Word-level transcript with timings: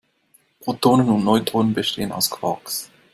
Protonen 0.61 1.09
und 1.09 1.23
Neutronen 1.23 1.75
bestehen 1.75 2.11
aus 2.11 2.31
Quarks. 2.31 2.89